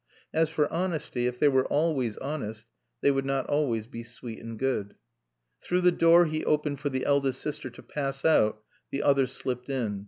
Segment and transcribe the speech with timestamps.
[0.33, 2.65] As for honesty, if they were always honest
[3.01, 4.95] they would not always be sweet and good.
[5.61, 9.69] Through the door he opened for the eldest sister to pass out the other slipped
[9.69, 9.99] in.